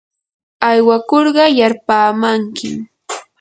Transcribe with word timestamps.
aywakurqa 0.69 1.45
yarpaamankim. 1.59 2.75